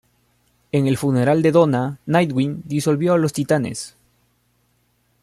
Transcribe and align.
En 0.71 0.87
el 0.87 0.97
funeral 0.97 1.43
de 1.43 1.51
Donna, 1.51 1.99
Nightwing 2.07 2.63
disolvió 2.65 3.13
a 3.13 3.19
los 3.19 3.33
Titanes. 3.33 3.95